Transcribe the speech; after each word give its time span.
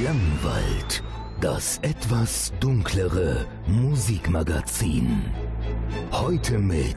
Klangwald, 0.00 1.02
das 1.40 1.78
etwas 1.82 2.52
dunklere 2.60 3.46
Musikmagazin. 3.66 5.24
Heute 6.12 6.58
mit 6.58 6.96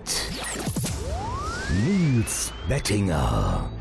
Nils 1.84 2.54
Bettinger. 2.70 3.72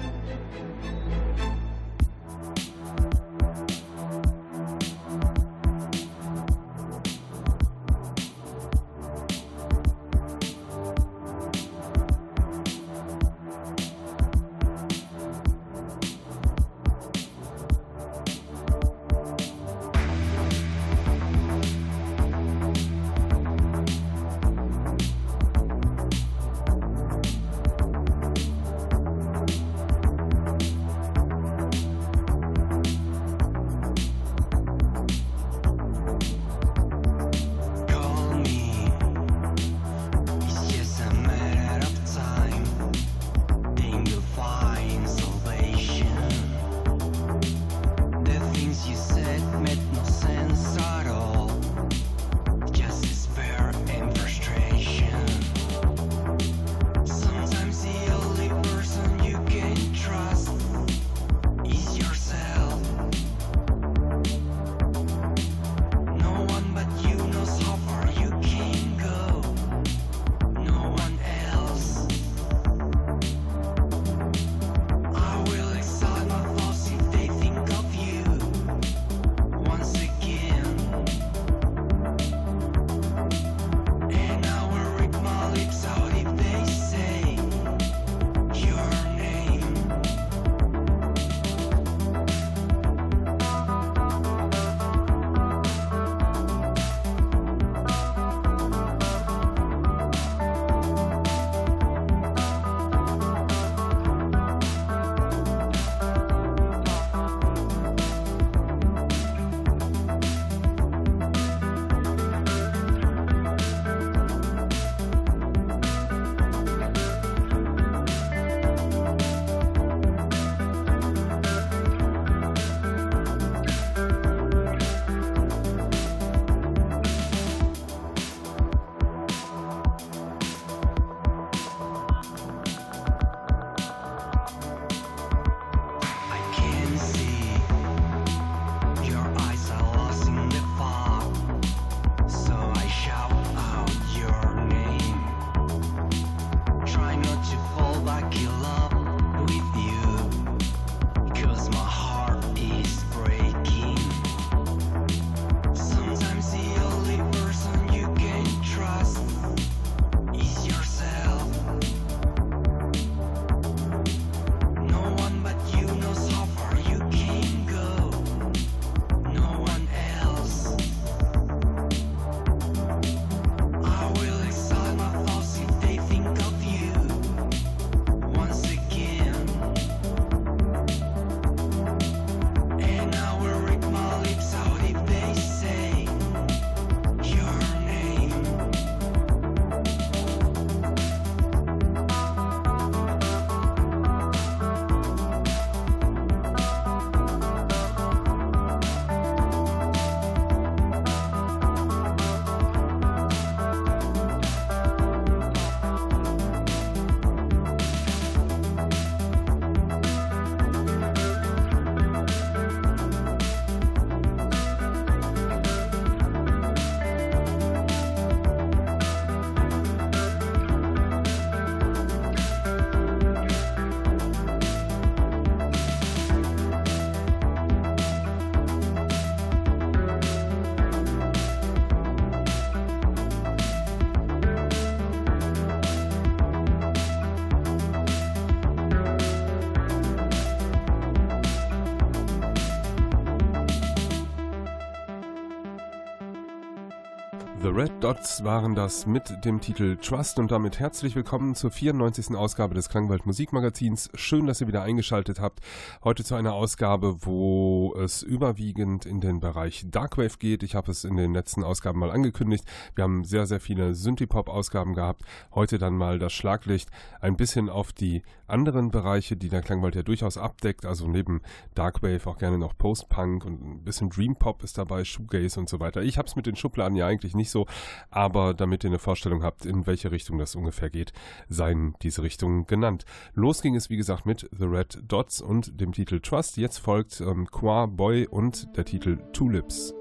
Red 247.81 248.05
Dots 248.05 248.45
waren 248.45 248.75
das 248.75 249.07
mit 249.07 249.43
dem 249.43 249.63
Titel 249.63 249.97
Trust 249.97 250.39
und 250.39 250.51
damit 250.51 250.79
herzlich 250.79 251.17
willkommen 251.17 251.55
zur 251.55 251.71
94. 251.71 252.37
Ausgabe 252.37 252.75
des 252.75 252.91
Klangwald 252.91 253.25
Musikmagazins. 253.25 254.11
Schön, 254.13 254.47
dass 254.47 254.61
ihr 254.61 254.69
wieder 254.69 254.83
eingeschaltet 254.83 255.41
habt. 255.41 255.61
Heute 256.05 256.23
zu 256.23 256.35
einer 256.35 256.53
Ausgabe, 256.53 257.25
wo 257.25 257.95
es 257.99 258.23
überwiegend 258.23 259.07
in 259.07 259.23
den 259.23 259.41
Bereich 259.41 259.87
Darkwave 259.91 260.37
geht. 260.39 260.63
Ich 260.63 260.75
habe 260.75 260.91
es 260.91 261.05
in 261.05 261.17
den 261.17 261.33
letzten 261.33 261.65
Ausgaben 261.65 262.01
mal 262.01 262.11
angekündigt. 262.11 262.67
Wir 262.97 263.05
haben 263.05 263.25
sehr, 263.25 263.47
sehr 263.47 263.61
viele 263.61 263.95
Synthie-Pop-Ausgaben 263.95 264.93
gehabt. 264.93 265.23
Heute 265.55 265.79
dann 265.79 265.95
mal 265.95 266.19
das 266.19 266.35
Schlaglicht 266.35 266.91
ein 267.23 267.39
bisschen 267.39 267.71
auf 267.71 267.95
die 267.95 268.21
anderen 268.47 268.91
Bereiche, 268.91 269.39
die 269.39 269.49
der 269.49 269.63
Klangwald 269.63 269.95
ja 269.95 270.03
durchaus 270.03 270.37
abdeckt. 270.37 270.85
Also 270.85 271.09
neben 271.09 271.41
Darkwave 271.75 272.27
auch 272.27 272.37
gerne 272.37 272.59
noch 272.59 272.77
Post-Punk 272.77 273.47
und 273.47 273.65
ein 273.65 273.85
bisschen 273.85 274.11
Dream 274.11 274.37
Pop 274.37 274.63
ist 274.63 274.77
dabei, 274.77 275.05
Shoegaze 275.05 275.59
und 275.59 275.71
so 275.71 275.81
weiter. 275.81 276.03
Ich 276.03 276.19
habe 276.19 276.29
es 276.29 276.37
mit 276.37 276.45
den 276.45 276.57
Schubladen 276.57 276.97
ja 276.97 277.07
eigentlich 277.07 277.35
nicht 277.35 277.49
so, 277.49 277.67
aber 278.11 278.55
damit 278.55 278.85
ihr 278.85 278.91
eine 278.91 278.99
Vorstellung 278.99 279.43
habt, 279.43 279.67
in 279.67 279.87
welche 279.87 280.11
Richtung 280.11 280.39
das 280.39 280.55
ungefähr 280.55 280.91
geht, 280.91 281.13
seien 281.49 281.95
diese 282.03 282.23
Richtungen 282.23 282.67
genannt. 282.67 283.05
Los 283.35 283.63
ging 283.63 283.77
es, 283.77 283.91
wie 283.91 283.97
gesagt, 283.97 284.27
mit 284.27 284.49
The 284.57 284.65
Red 284.65 285.03
Dots 285.09 285.41
und 285.41 285.81
dem 285.81 285.93
Titel 285.93 286.21
Trust. 286.21 286.57
Jetzt 286.57 286.79
folgt 286.79 287.21
ähm, 287.21 287.47
Qua 287.51 287.87
Boy 287.87 288.27
und 288.27 288.77
der 288.77 288.85
Titel 288.85 289.19
Tulips. 289.33 289.95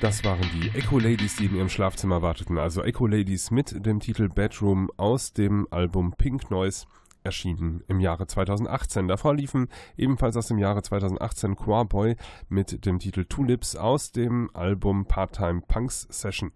Das 0.00 0.24
waren 0.24 0.48
die 0.54 0.70
Echo 0.70 0.98
Ladies, 0.98 1.36
die 1.36 1.44
in 1.44 1.56
ihrem 1.56 1.68
Schlafzimmer 1.68 2.22
warteten. 2.22 2.56
Also 2.56 2.82
Echo 2.82 3.06
Ladies 3.06 3.50
mit 3.50 3.84
dem 3.84 4.00
Titel 4.00 4.30
Bedroom 4.30 4.90
aus 4.96 5.34
dem 5.34 5.68
Album 5.70 6.14
Pink 6.16 6.50
Noise 6.50 6.86
erschienen 7.22 7.84
im 7.86 8.00
Jahre 8.00 8.26
2018. 8.26 9.08
Davor 9.08 9.34
liefen 9.34 9.68
ebenfalls 9.98 10.38
aus 10.38 10.46
dem 10.46 10.56
Jahre 10.56 10.82
2018 10.82 11.54
Boy 11.54 12.16
mit 12.48 12.86
dem 12.86 12.98
Titel 12.98 13.26
Tulips 13.26 13.76
aus 13.76 14.10
dem 14.10 14.48
Album 14.54 15.04
Part-Time 15.04 15.60
Punks 15.68 16.06
Session. 16.08 16.52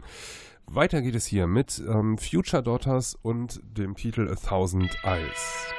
Weiter 0.65 1.03
geht 1.03 1.15
es 1.15 1.27
hier 1.27 1.47
mit 1.47 1.83
ähm, 1.87 2.17
Future 2.17 2.63
Daughters 2.63 3.15
und 3.21 3.61
dem 3.63 3.95
Titel 3.95 4.27
A 4.27 4.37
Thousand 4.37 4.97
Eyes. 5.05 5.75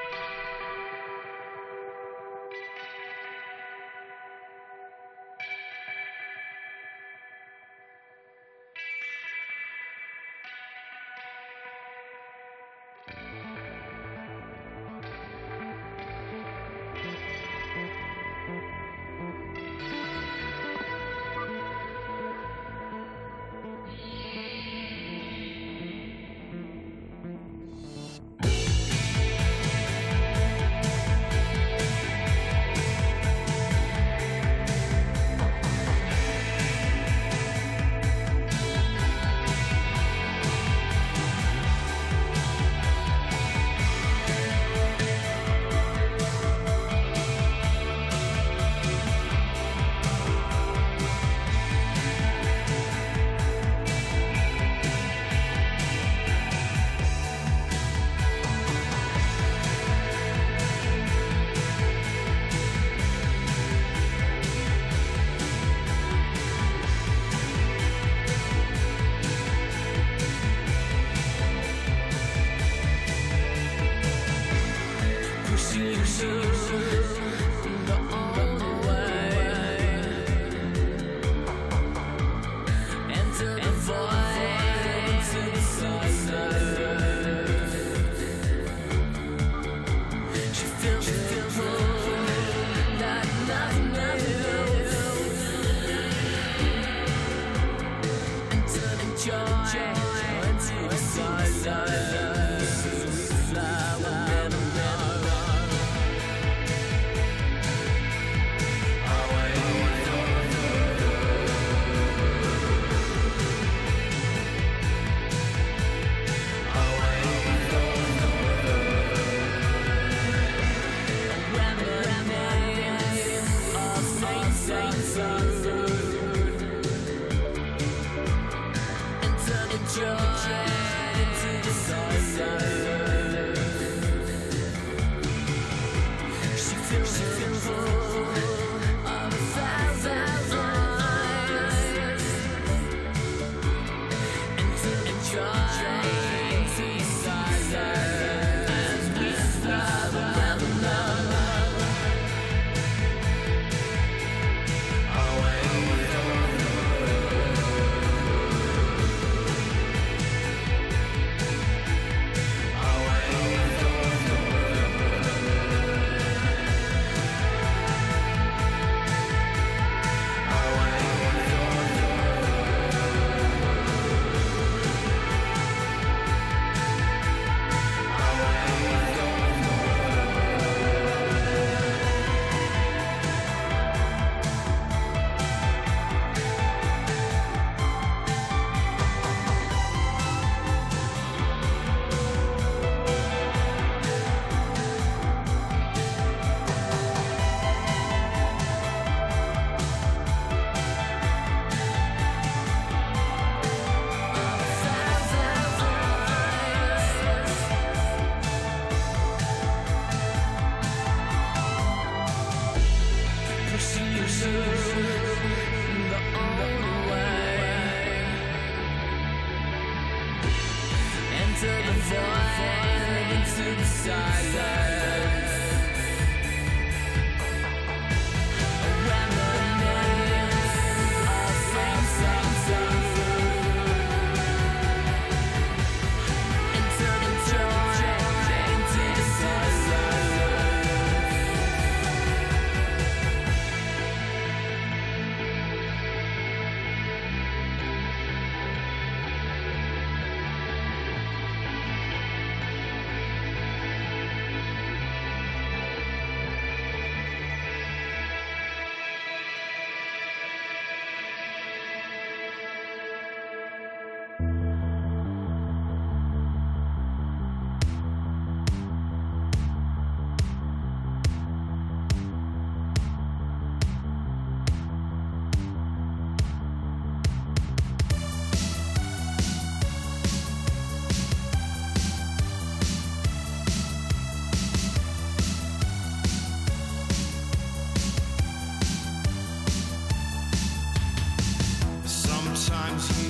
Sometimes 292.65 293.25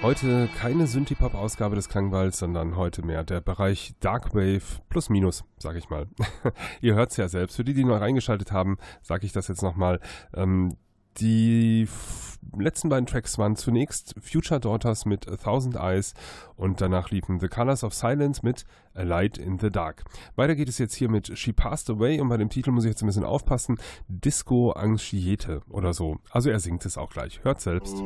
Heute 0.00 0.48
keine 0.56 0.86
Synthie-Pop-Ausgabe 0.86 1.74
des 1.74 1.88
Klangwalds, 1.88 2.38
sondern 2.38 2.76
heute 2.76 3.04
mehr 3.04 3.24
der 3.24 3.40
Bereich 3.40 3.94
Darkwave 3.98 4.62
plus 4.88 5.10
minus, 5.10 5.42
sag 5.58 5.74
ich 5.74 5.90
mal. 5.90 6.06
Ihr 6.80 6.94
hört 6.94 7.10
es 7.10 7.16
ja 7.16 7.28
selbst. 7.28 7.56
Für 7.56 7.64
die, 7.64 7.74
die 7.74 7.82
neu 7.82 7.96
reingeschaltet 7.96 8.52
haben, 8.52 8.78
sage 9.02 9.26
ich 9.26 9.32
das 9.32 9.48
jetzt 9.48 9.62
nochmal. 9.62 9.98
Ähm, 10.32 10.76
die 11.20 11.88
letzten 12.56 12.88
beiden 12.88 13.06
Tracks 13.06 13.38
waren 13.38 13.56
zunächst 13.56 14.14
Future 14.20 14.60
Daughters 14.60 15.04
mit 15.04 15.28
A 15.28 15.36
Thousand 15.36 15.76
Eyes 15.76 16.14
und 16.56 16.80
danach 16.80 17.10
liefen 17.10 17.40
The 17.40 17.48
Colors 17.48 17.84
of 17.84 17.94
Silence 17.94 18.40
mit 18.42 18.64
A 18.94 19.02
Light 19.02 19.38
in 19.38 19.58
the 19.58 19.70
Dark. 19.70 20.04
Weiter 20.36 20.54
geht 20.54 20.68
es 20.68 20.78
jetzt 20.78 20.94
hier 20.94 21.10
mit 21.10 21.36
She 21.38 21.52
Passed 21.52 21.90
Away 21.90 22.20
und 22.20 22.28
bei 22.28 22.36
dem 22.36 22.48
Titel 22.48 22.70
muss 22.70 22.84
ich 22.84 22.90
jetzt 22.90 23.02
ein 23.02 23.06
bisschen 23.06 23.24
aufpassen. 23.24 23.78
Disco 24.08 24.72
Anchiete 24.72 25.62
oder 25.68 25.92
so. 25.92 26.18
Also 26.30 26.50
er 26.50 26.60
singt 26.60 26.84
es 26.86 26.98
auch 26.98 27.10
gleich. 27.10 27.40
Hört 27.44 27.60
selbst. 27.60 27.96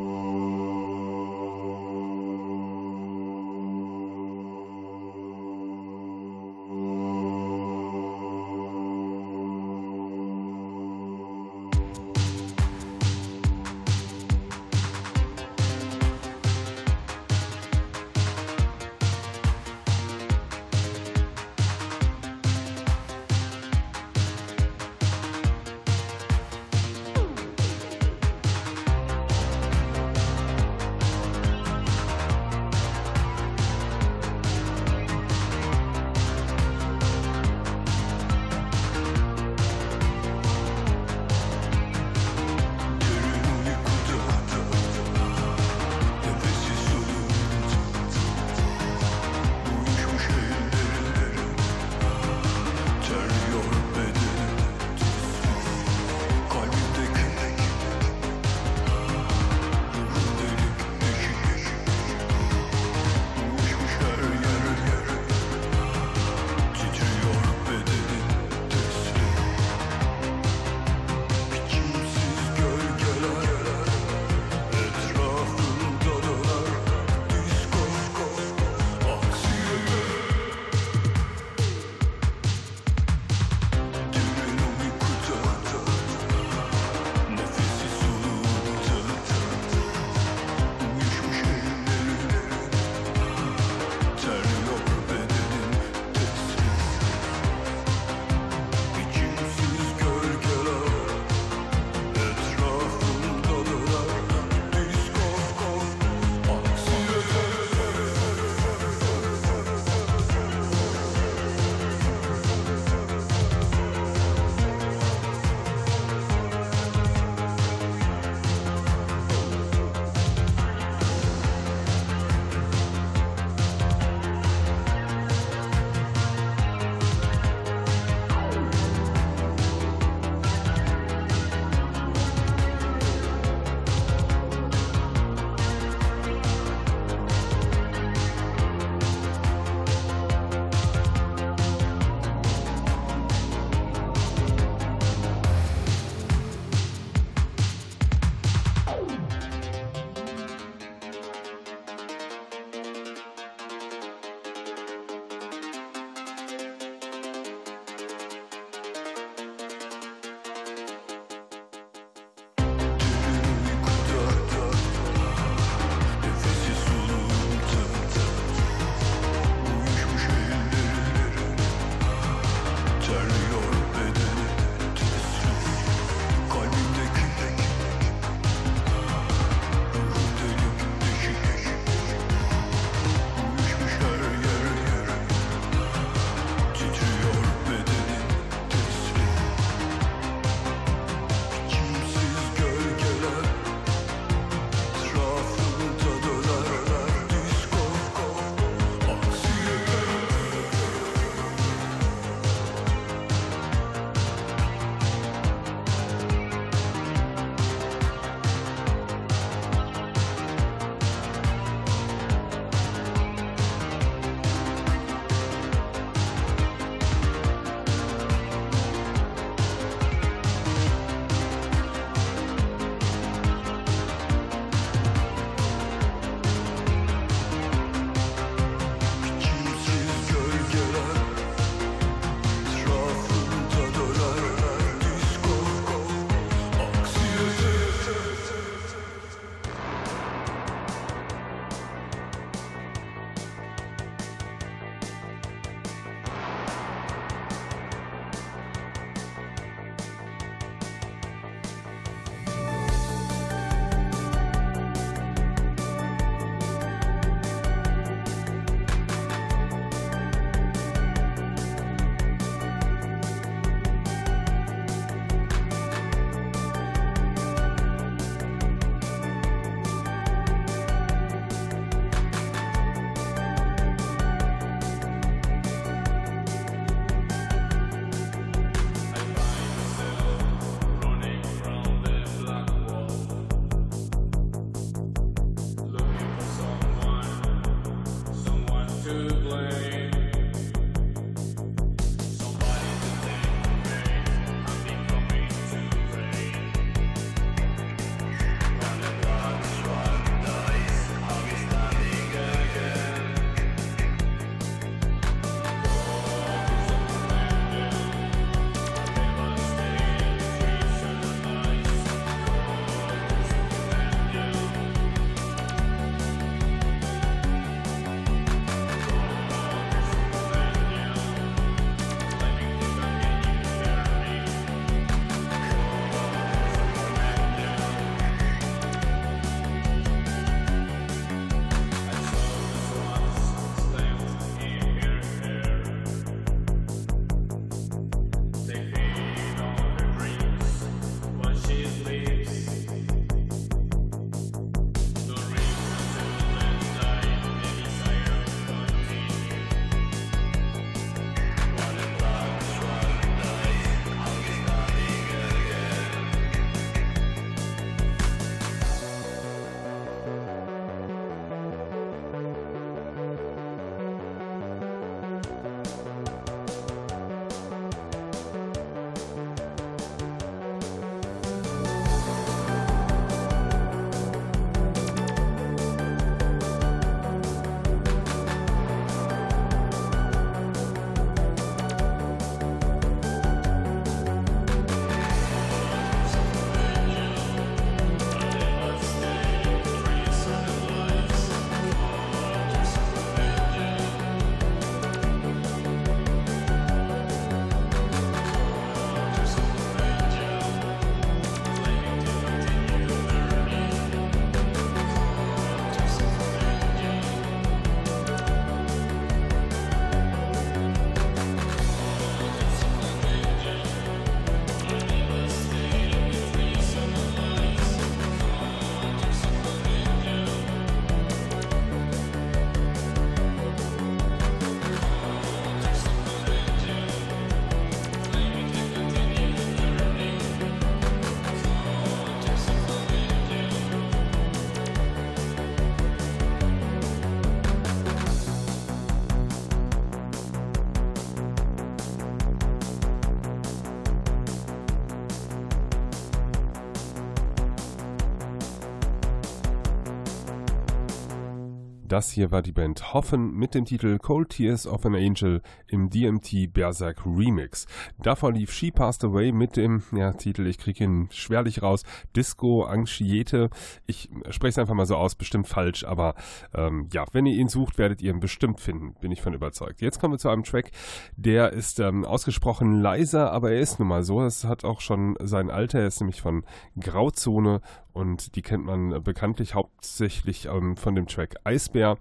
Das 452.13 452.31
hier 452.31 452.51
war 452.51 452.61
die 452.61 452.73
Band 452.73 453.15
Hoffen 453.15 453.55
mit 453.55 453.75
dem 453.75 453.87
Titel 453.87 454.19
Cold 454.19 454.51
Tears 454.51 454.87
of 454.87 455.07
an 455.07 455.15
Angel 455.15 455.63
im 455.89 456.11
DMT 456.11 456.71
Berserk 456.71 457.25
Remix. 457.25 457.87
Davor 458.19 458.53
lief 458.53 458.71
She 458.71 458.91
Passed 458.91 459.25
Away 459.25 459.51
mit 459.51 459.79
dem 459.79 460.03
ja, 460.15 460.35
Titel, 460.35 460.67
ich 460.67 460.77
kriege 460.77 461.05
ihn 461.05 461.29
schwerlich 461.31 461.81
raus, 461.81 462.03
Disco 462.37 462.83
Anxiete. 462.83 463.71
Ich 464.05 464.29
spreche 464.51 464.73
es 464.73 464.79
einfach 464.79 464.93
mal 464.93 465.07
so 465.07 465.17
aus, 465.17 465.37
bestimmt 465.37 465.67
falsch, 465.67 466.05
aber 466.05 466.35
ähm, 466.75 467.09
ja, 467.15 467.25
wenn 467.33 467.47
ihr 467.47 467.57
ihn 467.57 467.69
sucht, 467.69 467.97
werdet 467.97 468.21
ihr 468.21 468.35
ihn 468.35 468.41
bestimmt 468.41 468.81
finden, 468.81 469.15
bin 469.23 469.33
ich 469.33 469.41
von 469.41 469.55
überzeugt. 469.55 470.03
Jetzt 470.03 470.21
kommen 470.21 470.35
wir 470.35 470.39
zu 470.39 470.51
einem 470.51 470.65
Track, 470.65 470.91
der 471.37 471.73
ist 471.73 471.99
ähm, 471.99 472.27
ausgesprochen 472.27 473.01
leiser, 473.01 473.53
aber 473.53 473.71
er 473.71 473.81
ist 473.81 473.99
nun 473.99 474.09
mal 474.09 474.23
so. 474.23 474.43
Es 474.43 474.65
hat 474.65 474.85
auch 474.85 475.01
schon 475.01 475.39
sein 475.41 475.71
Alter, 475.71 476.01
er 476.01 476.09
ist 476.09 476.21
nämlich 476.21 476.43
von 476.43 476.67
Grauzone 477.01 477.81
und 478.13 478.57
die 478.57 478.63
kennt 478.63 478.85
man 478.85 479.23
bekanntlich 479.23 479.75
hauptsächlich 479.75 480.67
ähm, 480.67 480.97
von 480.97 481.15
dem 481.15 481.27
Track 481.27 481.57
Eisbär. 481.65 482.19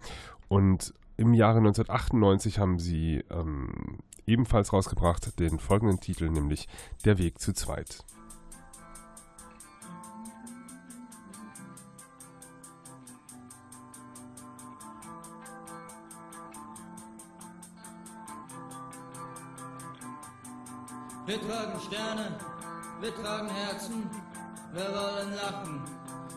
Und 0.47 0.93
im 1.17 1.33
Jahre 1.33 1.57
1998 1.59 2.59
haben 2.59 2.79
sie 2.79 3.23
ähm, 3.29 3.99
ebenfalls 4.25 4.73
rausgebracht 4.73 5.39
den 5.39 5.59
folgenden 5.59 5.99
Titel, 5.99 6.29
nämlich 6.29 6.67
Der 7.05 7.17
Weg 7.17 7.39
zu 7.39 7.53
zweit. 7.53 8.05
Wir 21.27 21.39
tragen 21.39 21.79
Sterne, 21.79 22.37
wir 22.99 23.15
tragen 23.15 23.47
Herzen, 23.47 24.09
wir 24.73 24.87
wollen 24.87 25.35
lachen 25.35 25.81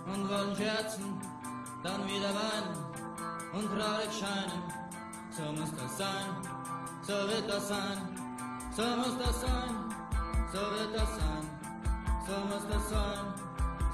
und 0.06 0.28
wollen 0.28 0.56
scherzen, 0.56 1.20
dann 1.82 2.04
wieder 2.06 2.30
weinen 2.34 2.76
und 3.52 3.66
traurig 3.68 4.10
scheinen. 4.12 4.62
So 5.30 5.42
muss 5.52 5.70
das 5.76 5.98
sein, 5.98 6.28
so 7.02 7.12
wird 7.12 7.48
das 7.48 7.68
sein, 7.68 7.98
so 8.76 8.82
muss 8.96 9.18
das 9.18 9.40
sein, 9.40 9.74
so 10.52 10.58
wird 10.58 10.94
das 10.96 11.16
sein, 11.16 11.44
so 12.26 12.32
muss 12.48 12.68
das 12.68 12.90
sein, 12.90 13.34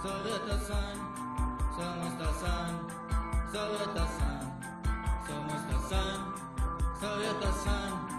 so 0.03 0.09
wird 0.25 0.49
das 0.49 0.67
sein, 0.69 0.99
so 1.77 1.85
muss 2.01 2.19
das 2.19 2.41
sein, 2.41 2.75
so 3.53 3.59
wird 3.59 3.97
das 3.97 4.19
sein, 4.19 4.53
so 5.27 5.35
muss 5.35 5.65
das 5.71 5.89
sein, 5.91 6.21
so 7.01 7.07
wird 7.21 7.45
das 7.45 7.65
sein. 7.65 8.10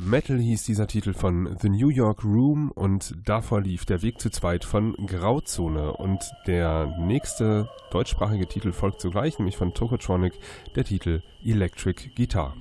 Metal 0.00 0.38
hieß 0.38 0.64
dieser 0.64 0.86
Titel 0.86 1.12
von 1.12 1.56
The 1.60 1.68
New 1.68 1.88
York 1.88 2.24
Room 2.24 2.70
und 2.70 3.14
davor 3.24 3.60
lief 3.60 3.84
Der 3.84 4.02
Weg 4.02 4.20
zu 4.20 4.30
zweit 4.30 4.64
von 4.64 4.94
Grauzone. 5.06 5.92
Und 5.92 6.30
der 6.46 6.96
nächste 7.00 7.68
deutschsprachige 7.90 8.46
Titel 8.46 8.72
folgt 8.72 9.00
zugleich, 9.00 9.38
nämlich 9.38 9.56
von 9.56 9.74
Tokotronic, 9.74 10.34
der 10.76 10.84
Titel 10.84 11.22
Electric 11.44 12.10
Guitar. 12.16 12.56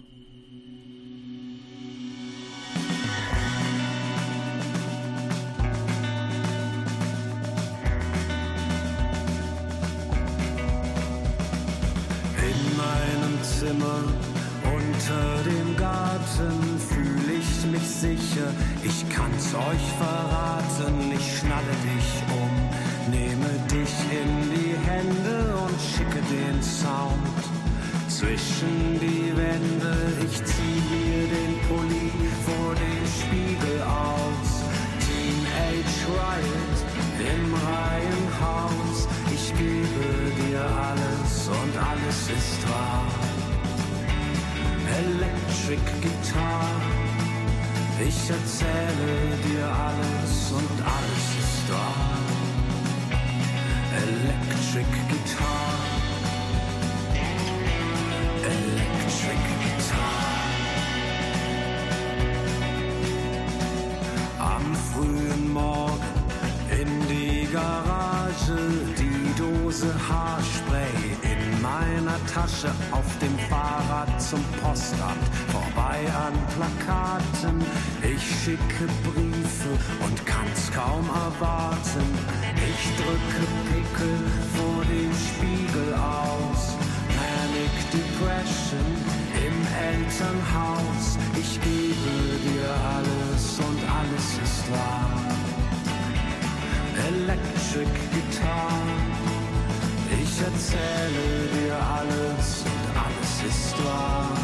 Ich 48.07 48.29
erzähle 48.29 49.37
dir 49.45 49.65
alles 49.65 50.51
und 50.51 50.77
alles 50.95 51.25
ist 51.43 51.69
wahr. 51.69 52.17
Electric 54.05 54.91
Guitar. 55.09 55.73
Electric 58.55 59.41
Guitar. 59.63 60.27
Am 64.39 64.75
frühen 64.93 65.51
Morgen 65.51 66.13
in 66.71 67.07
die 67.09 67.45
Garage, 67.51 68.57
die 68.97 69.33
Dose 69.37 69.93
Haarspray 70.07 70.66
Tasche, 72.37 72.69
auf 72.91 73.17
dem 73.19 73.35
Fahrrad 73.49 74.21
zum 74.21 74.43
Postamt, 74.61 75.27
vorbei 75.47 75.99
an 76.25 76.33
Plakaten. 76.53 77.65
Ich 78.03 78.23
schicke 78.43 78.85
Briefe 79.03 79.73
und 80.05 80.23
kann's 80.23 80.71
kaum 80.71 81.09
erwarten. 81.09 82.05
Ich 82.69 82.81
drücke 82.95 83.41
Pickel 83.69 84.19
vor 84.53 84.83
dem 84.85 85.11
Spiegel 85.27 85.95
aus. 85.95 86.77
Manic 87.17 87.75
Depression 87.91 88.85
im 89.47 89.57
Elternhaus. 89.89 91.17
Ich 91.41 91.59
gebe 91.61 92.37
dir 92.45 92.69
alles 92.97 93.57
und 93.57 93.79
alles 93.97 94.27
ist 94.43 94.71
wahr. 94.71 95.09
Electric 97.07 97.89
Guitar. 98.11 99.06
Ich 100.39 100.43
erzähle 100.43 101.47
dir 101.51 101.73
alles 101.73 102.61
und 102.61 102.95
alles 102.95 103.55
ist 103.55 103.83
wahr. 103.83 104.37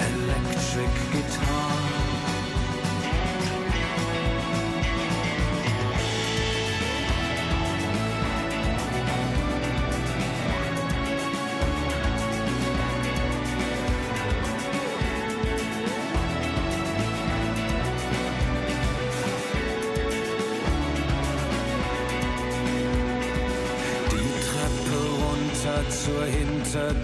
Electric 0.00 0.88
Guitar. 1.12 2.01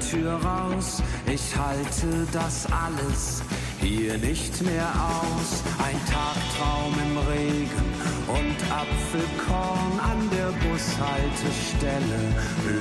Hintertür 0.09 0.33
raus. 0.33 1.03
Ich 1.27 1.57
halte 1.57 2.27
das 2.33 2.67
alles 2.67 3.43
hier 3.81 4.17
nicht 4.19 4.63
mehr 4.63 4.89
aus. 4.89 5.63
Ein 5.79 6.01
Tagtraum 6.07 6.95
im 7.07 7.19
Regen 7.29 7.89
und 8.27 8.57
Apfelkorn 8.73 10.01
an 10.01 10.31
der 10.31 10.51
Bushaltestelle. 10.65 12.21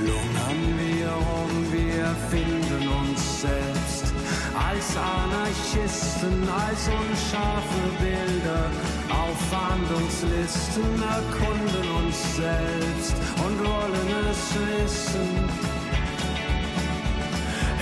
Lungern 0.06 0.78
wir 0.78 1.08
rum, 1.08 1.72
wir 1.72 2.16
finden 2.30 2.88
uns 2.88 3.42
selbst. 3.42 4.12
Als 4.54 4.96
Anarchisten, 4.96 6.48
als 6.48 6.88
unscharfe 6.88 7.84
Bilder 8.00 8.70
auf 9.10 9.38
Fahndungslisten 9.50 11.02
erkunden 11.02 11.90
uns 12.04 12.36
selbst 12.36 13.14
und 13.44 13.58
wollen 13.58 14.30
es 14.30 14.54
wissen. 14.54 15.77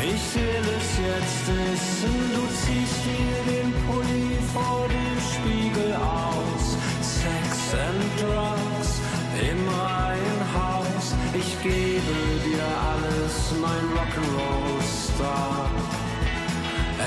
Ich 0.08 0.34
will 0.36 0.66
es 0.78 0.90
jetzt 1.10 1.46
wissen, 1.48 2.14
du 2.34 2.42
ziehst 2.62 3.00
mir 3.10 3.38
den 3.52 3.72
Pulli 3.86 4.38
vor 4.54 4.86
dem 4.86 5.16
Spiegel 5.32 5.94
aus. 5.96 6.64
Sex 7.02 7.74
and 7.74 8.04
Drugs 8.20 8.90
im 9.50 9.60
Reihenhaus. 9.68 11.06
Ich 11.34 11.60
gebe 11.60 12.14
dir 12.46 12.66
alles, 12.92 13.34
mein 13.60 13.84
Rock'n'Roll-Star. 13.98 15.70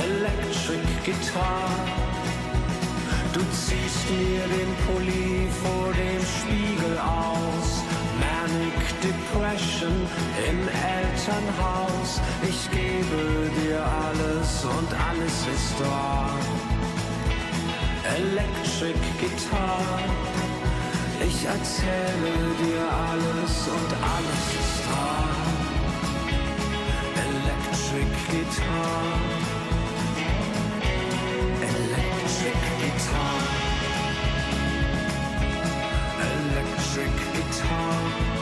Electric 0.03 0.85
Guitar. 1.05 1.69
Du 3.33 3.39
ziehst 3.63 4.09
mir 4.09 4.43
den 4.57 4.71
Pulli 4.85 5.47
vor 5.63 5.93
dem 5.93 6.21
Spiegel 6.35 6.97
aus. 6.99 7.88
Manic 8.49 9.01
Depression 9.01 10.07
im 10.49 10.59
Elternhaus. 10.67 12.19
Ich 12.41 12.69
gebe 12.71 13.51
dir 13.61 13.83
alles 13.85 14.65
und 14.65 14.89
alles 15.07 15.35
ist 15.55 15.79
wahr. 15.79 16.31
Electric 18.17 18.99
Guitar. 19.19 19.99
Ich 21.27 21.45
erzähle 21.45 22.33
dir 22.63 22.81
alles 23.11 23.67
und 23.67 23.91
alles 24.15 24.45
ist 24.61 24.81
wahr. 24.89 25.29
Electric 27.27 28.11
Guitar. 28.31 29.19
Electric 31.61 32.59
Guitar. 32.81 33.39
Electric 36.31 37.11
Guitar. 37.33 38.38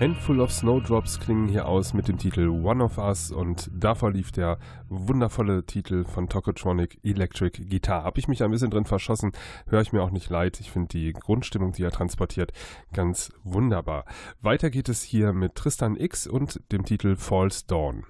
Handful 0.00 0.40
of 0.40 0.50
Snowdrops 0.50 1.20
klingen 1.20 1.46
hier 1.46 1.68
aus 1.68 1.92
mit 1.92 2.08
dem 2.08 2.16
Titel 2.16 2.48
One 2.48 2.82
of 2.82 2.96
Us 2.96 3.30
und 3.30 3.70
davor 3.70 4.10
lief 4.10 4.32
der 4.32 4.58
wundervolle 4.88 5.66
Titel 5.66 6.06
von 6.06 6.26
Tokotronic 6.26 6.98
Electric 7.04 7.62
Guitar. 7.68 8.02
Habe 8.02 8.18
ich 8.18 8.26
mich 8.26 8.42
ein 8.42 8.50
bisschen 8.50 8.70
drin 8.70 8.86
verschossen, 8.86 9.32
höre 9.66 9.82
ich 9.82 9.92
mir 9.92 10.02
auch 10.02 10.10
nicht 10.10 10.30
leid. 10.30 10.58
Ich 10.58 10.70
finde 10.70 10.88
die 10.88 11.12
Grundstimmung, 11.12 11.72
die 11.72 11.82
er 11.82 11.90
transportiert, 11.90 12.54
ganz 12.94 13.30
wunderbar. 13.44 14.06
Weiter 14.40 14.70
geht 14.70 14.88
es 14.88 15.02
hier 15.02 15.34
mit 15.34 15.54
Tristan 15.54 15.96
X 15.96 16.26
und 16.26 16.62
dem 16.72 16.86
Titel 16.86 17.16
Falls 17.16 17.66
Dawn. 17.66 18.06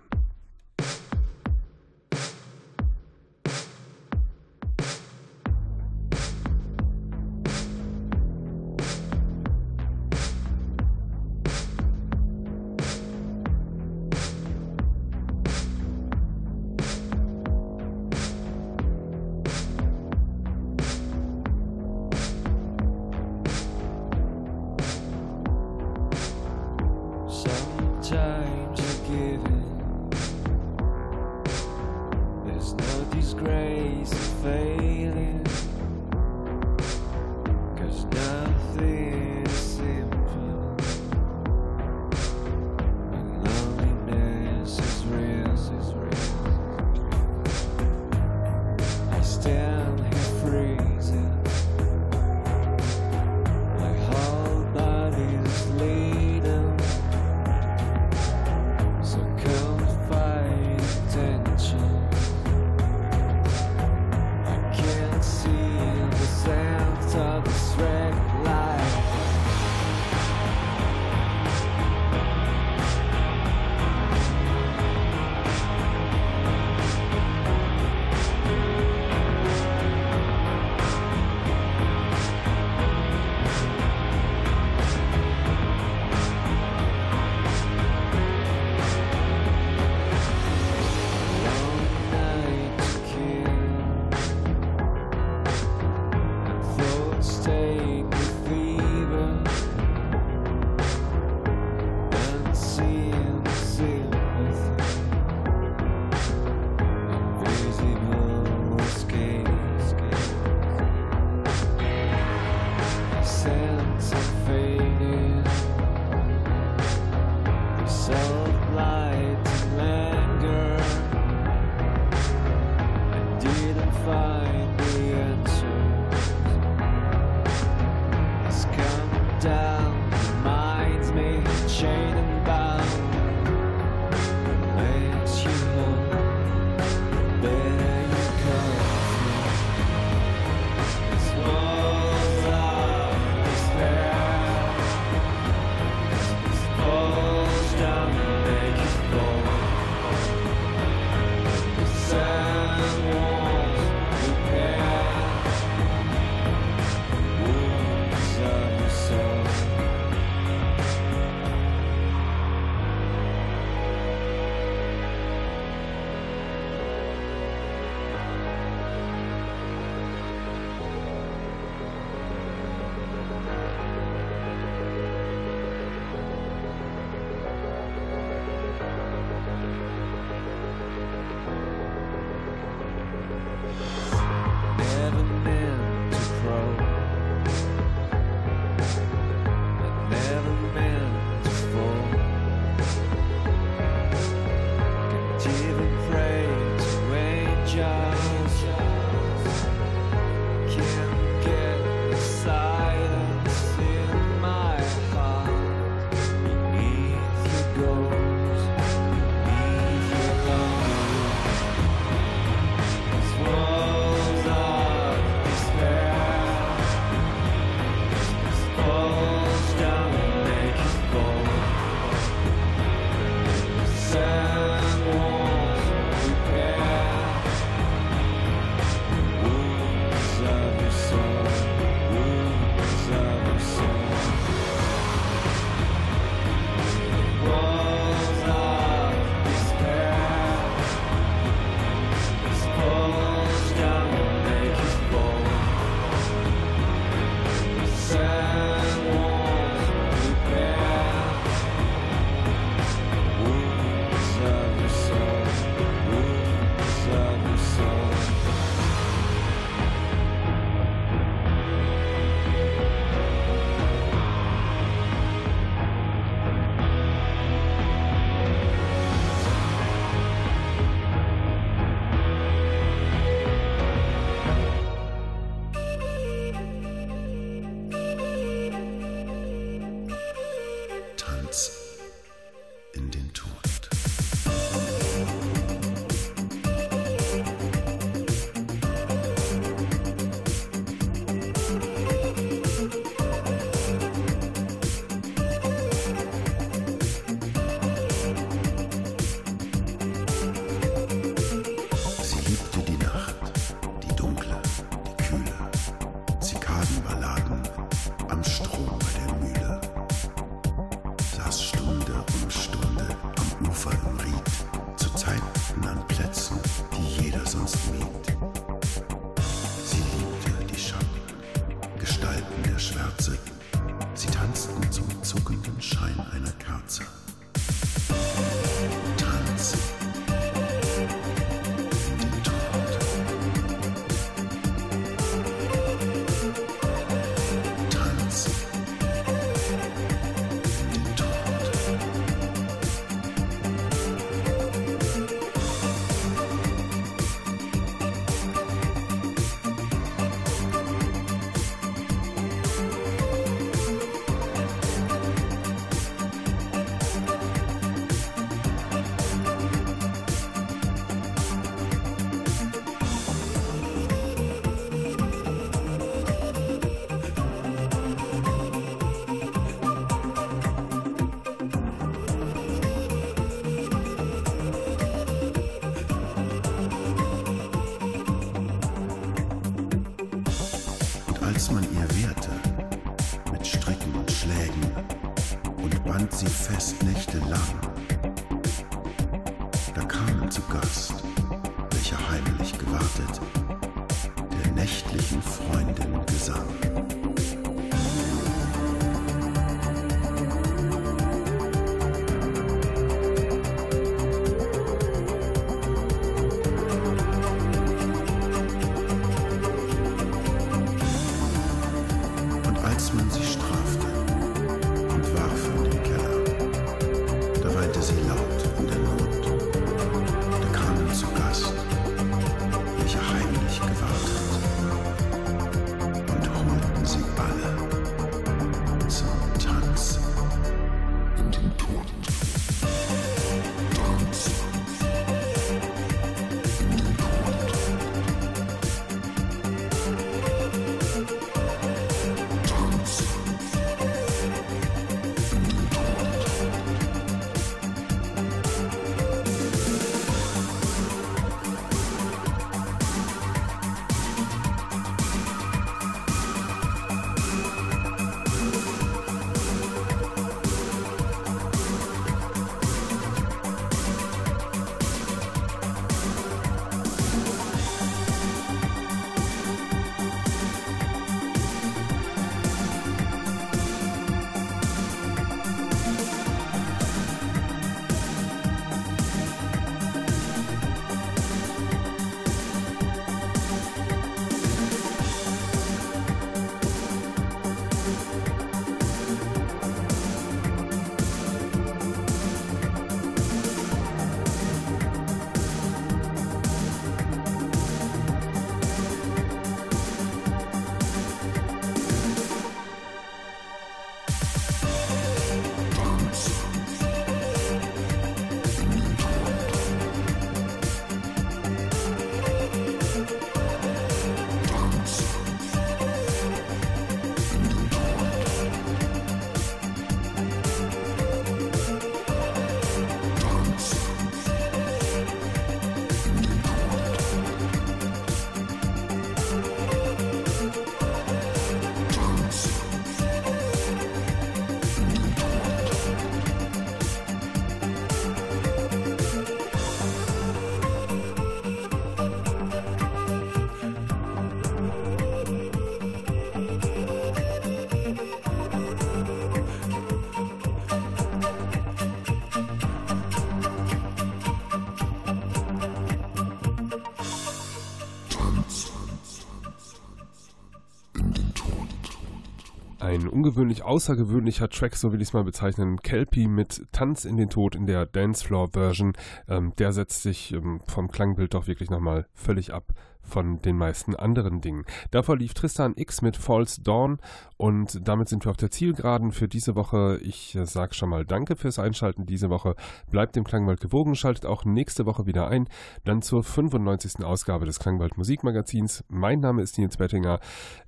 Ein 563.01 563.29
ungewöhnlich 563.29 563.83
außergewöhnlicher 563.83 564.69
Track, 564.69 564.95
so 564.95 565.11
will 565.11 565.23
ich 565.23 565.29
es 565.29 565.33
mal 565.33 565.43
bezeichnen. 565.43 566.03
Kelpie 566.03 566.49
mit 566.49 566.87
Tanz 566.93 567.25
in 567.25 567.39
den 567.39 567.49
Tod 567.49 567.75
in 567.75 567.87
der 567.87 568.05
Dancefloor-Version. 568.05 569.15
Ähm, 569.49 569.73
der 569.79 569.93
setzt 569.93 570.23
sich 570.23 570.53
ähm, 570.53 570.81
vom 570.87 571.11
Klangbild 571.11 571.55
doch 571.55 571.67
wirklich 571.67 571.89
nochmal 571.89 572.27
völlig 572.35 572.75
ab 572.75 572.93
von 573.31 573.63
den 573.63 573.77
meisten 573.77 574.15
anderen 574.15 574.61
Dingen. 574.61 574.85
Davor 575.11 575.39
lief 575.39 575.55
Tristan 575.55 575.95
X 575.97 576.21
mit 576.21 576.37
False 576.37 576.83
Dawn 576.83 577.19
und 577.61 578.09
damit 578.09 578.29
sind 578.29 578.47
wir 578.47 578.51
auf 578.51 578.57
der 578.57 578.71
Zielgeraden 578.71 579.33
für 579.33 579.47
diese 579.47 579.75
Woche. 579.75 580.19
Ich 580.23 580.55
äh, 580.55 580.65
sage 580.65 580.95
schon 580.95 581.11
mal 581.11 581.27
Danke 581.27 581.57
fürs 581.57 581.79
Einschalten 581.79 582.25
diese 582.25 582.49
Woche. 582.49 582.75
Bleibt 583.11 583.37
dem 583.37 583.45
Klangwald 583.45 583.81
gewogen, 583.81 584.15
schaltet 584.15 584.47
auch 584.47 584.65
nächste 584.65 585.05
Woche 585.05 585.27
wieder 585.27 585.49
ein. 585.49 585.69
Dann 586.05 586.23
zur 586.23 586.43
95. 586.43 587.23
Ausgabe 587.23 587.67
des 587.67 587.79
Klangwald 587.79 588.17
Musikmagazins. 588.17 589.05
Mein 589.09 589.41
Name 589.41 589.61
ist 589.61 589.77
Nils 589.77 589.99
Bettinger. 589.99 590.41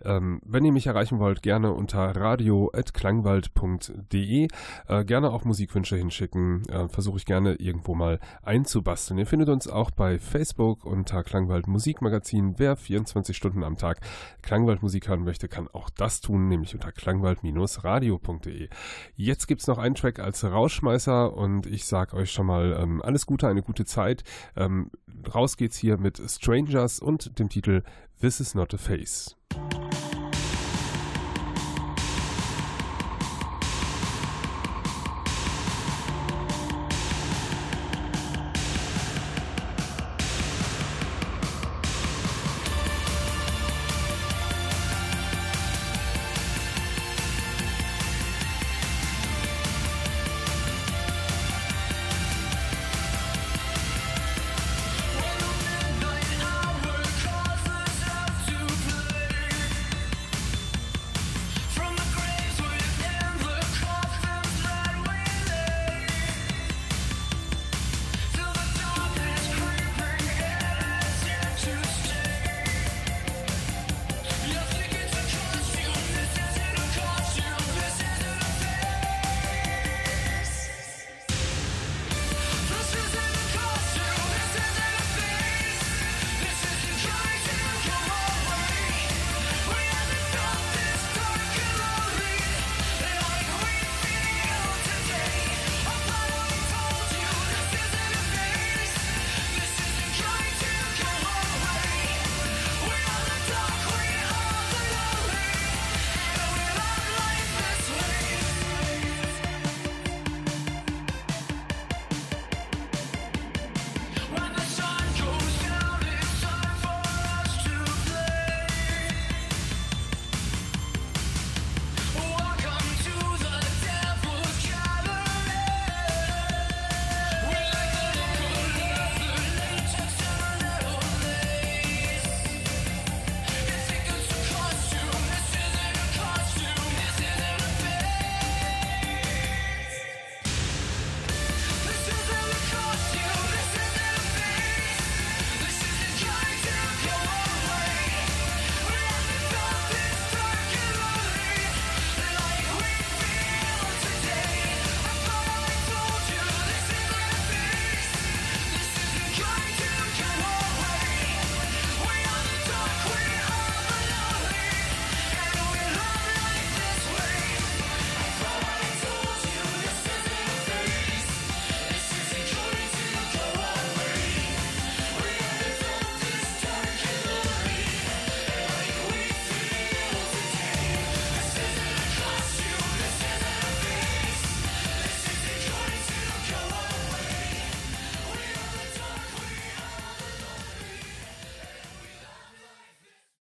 Ähm, 0.03 0.41
wenn 0.47 0.65
ihr 0.65 0.73
mich 0.73 0.87
erreichen 0.87 1.19
wollt, 1.19 1.43
gerne 1.43 1.73
unter 1.73 2.17
radio.klangwald.de. 2.17 4.49
Äh, 4.89 5.05
gerne 5.05 5.31
auch 5.31 5.45
Musikwünsche 5.45 5.97
hinschicken. 5.97 6.67
Äh, 6.71 6.89
Versuche 6.89 7.19
ich 7.19 7.27
gerne 7.27 7.57
irgendwo 7.57 7.95
mal 7.95 8.19
einzubasteln. 8.43 9.19
Ihr 9.19 9.27
findet 9.27 9.51
uns 9.51 9.69
auch 9.69 9.91
bei 9.91 10.19
Facebook 10.19 10.87
unter 10.87 11.23
Klangwald 11.23 11.69
Musikmagazin 11.69 12.32
Magazin. 12.33 12.55
Wer 12.59 12.77
24 12.77 13.37
Stunden 13.37 13.63
am 13.63 13.77
Tag 13.77 14.01
Klangwaldmusik 14.43 15.09
hören 15.09 15.25
möchte, 15.25 15.49
kann 15.49 15.69
auch 15.69 15.91
das 15.91 16.21
tun, 16.21 16.49
nämlich 16.49 16.75
unter 16.75 16.93
klangwald-radio.de. 16.93 18.69
Jetzt 19.17 19.47
gibt 19.47 19.61
es 19.61 19.67
noch 19.67 19.79
einen 19.79 19.95
Track 19.95 20.19
als 20.19 20.45
Rauschmeißer 20.45 21.35
und 21.35 21.67
ich 21.67 21.85
sage 21.87 22.17
euch 22.17 22.31
schon 22.31 22.47
mal 22.47 22.77
ähm, 22.81 23.03
alles 23.03 23.27
Gute, 23.27 23.49
eine 23.49 23.63
gute 23.63 23.85
Zeit. 23.85 24.25
Ähm, 24.57 24.91
raus 25.35 25.57
geht's 25.57 25.77
hier 25.77 25.99
mit 25.99 26.21
Strangers 26.27 27.01
und 27.01 27.39
dem 27.39 27.49
Titel 27.49 27.83
This 28.21 28.41
is 28.41 28.55
not 28.55 28.73
a 28.75 28.79
Face. 28.79 29.37